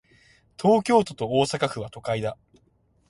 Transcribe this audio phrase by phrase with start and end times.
[0.59, 2.35] 東京都と大阪府は、都会だ。